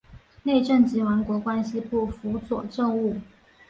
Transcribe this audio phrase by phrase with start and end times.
[0.41, 3.17] 内政及王国关系部辅佐政务。